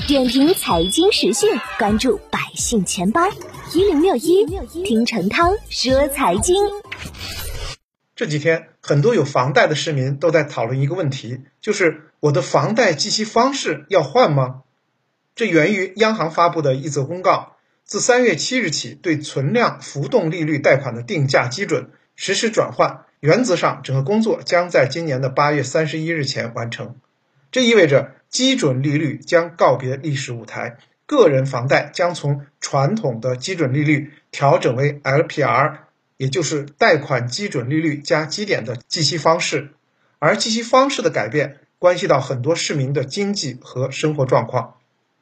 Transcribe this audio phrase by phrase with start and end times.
[0.00, 3.20] 点评财经时讯，关注百姓钱包
[3.74, 4.46] 一零六一，
[4.84, 6.56] 听陈涛说财经。
[8.16, 14.62] 这几天，很多有房贷的市民都在讨论一个问题，就是我的房贷计息方式要换吗？
[15.34, 23.04] 这源于央行发布的一则公告，自三月七日起，对存量浮动利率贷款的定价基准实施转换。
[23.20, 26.96] 原则上，整个工作将在今年的八月三十一日前完成。
[27.52, 35.76] 这意味着基准利率将告别历史舞台，个人房贷将从传统的基准利率调整为 LPR，
[36.16, 39.72] 也就是贷款基准利率加基点的计息方式。
[40.18, 44.76] 而计息方式的改变，关系到很多市民的经济和生活状况。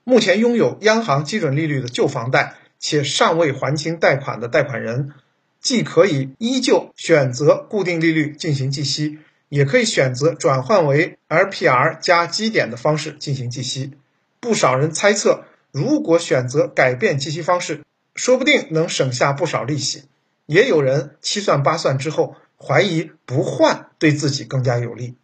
[0.05, 5.13] 目前拥有央行基准利率的旧房贷且尚未还清贷款的贷款人。
[5.61, 9.19] 既可以依旧选择固定利率进行计息，
[9.51, 13.93] 也可以选择转换为 LPR 加基点的方式进行计息。
[14.41, 17.85] 不少人猜测，如果选择改变计息方式，
[18.15, 20.05] 说不定能省下不少利息。
[20.47, 25.17] 也有人七算八算之后，怀疑不换对自己更加有利。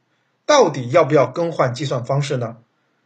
[0.45, 2.59] 到底要不要更换计算方式呢？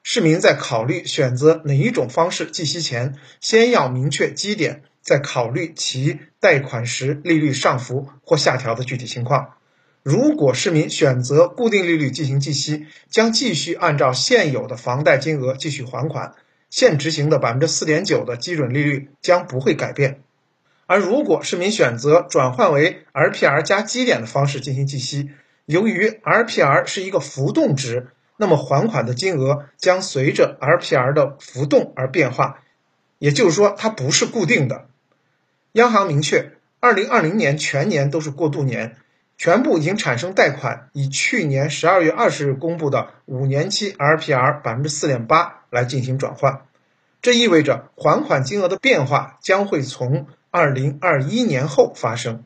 [0.03, 4.83] 市民在考虑选择哪一种方式计息前，先要明确基点。
[5.03, 9.55] 再考虑其贷款时利率上浮或下调的具体情况。
[10.03, 16.35] 如果市民选择固定利率进行计息，将继续按照现有的房贷金额继续还款，
[16.71, 20.21] 现执行的百分之四点九的基准利率将不会改变。
[20.87, 25.31] 而如果市民选择转换为 LPR 加基点的方式进行计息，
[25.67, 32.63] 由于 LPR 是一个浮动值，那么还款的金额将随着 LPR 的浮动而变化，
[33.19, 34.87] 也就是说，它不是固定的。
[35.73, 38.97] 央行明确，二零二零年全年都是过渡年，
[39.43, 46.67] 全部已经产生贷款，以去年十二月二十日公布的五年期 LPR 百分之四点八来进行转换。
[47.23, 52.45] 这意味着还款金额的变化将会从二零二一年后发生。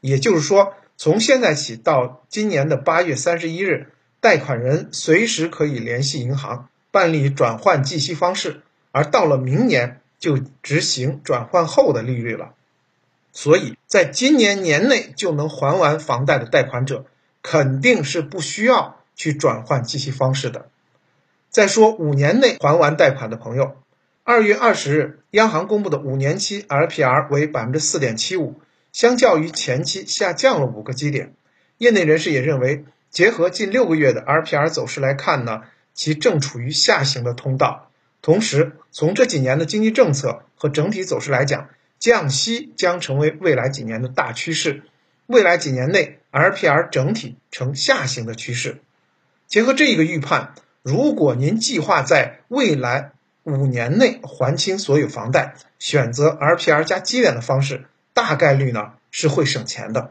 [0.00, 12.54] 也就是说，从现在起到今年的八月三十一日，贷款人随时可以联系银行办理转换计息方式，而到了明年就执行转换后的利率了。
[13.32, 17.06] 所以，在今年年内就能还完房贷的贷款者，
[17.42, 20.68] 肯定是不需要去转换计息方式的。
[21.48, 23.76] 再说五年内还完贷款的朋友，
[24.22, 28.60] 二月二十日，央行公布的五年期 LPR 为百分之四点七五，
[28.92, 31.34] 相较于前期下降了五个基点。
[31.78, 35.62] 业内人士也认为，结合近六个月的 LPR 走势来看呢，
[35.94, 37.90] 其正处于下行的通道。
[38.20, 41.70] 同时，从这几年的经济政策和整体走势来讲，
[42.02, 44.82] 降息将成为未来几年的大趋势，
[45.26, 48.82] 未来几年内 LPR 整体呈下行的趋势。
[49.46, 50.52] 结合这一个预判，
[50.82, 53.12] 如果您计划在未来
[53.44, 60.10] 五年内还清所有房贷，选择 LPR 加基点的方式，大概率呢是会省钱的。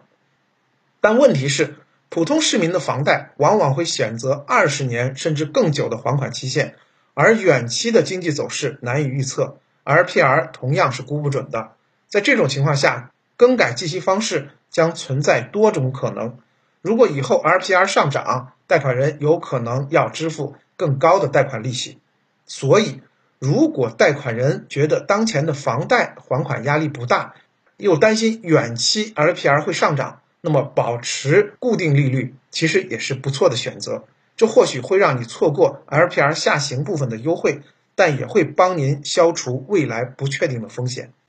[1.02, 1.76] 但问题是，
[2.08, 6.76] 普通市民的房贷往往会选择二十年甚至更久的还款期限，
[7.14, 11.74] 而远期的经济走势难以预测，LPR 同样是估不准的。
[12.12, 16.38] 在这种情况下，更改计息方式将存在多种可能。
[16.82, 22.00] 如果以后 LPR 上涨，贷款人有可能要支付更高的贷款利息。
[22.46, 23.00] 所以，
[23.40, 27.34] 如果贷款人觉得当前的房贷还款压力不大，
[27.78, 34.04] 又担心远期 LPR 会上涨，那么保持固定利率其实也是不错的选择。
[34.36, 37.62] 这或许会让你错过 LPR 下行部分的优惠，
[37.96, 41.14] 但也会帮您消除未来不确定的风险。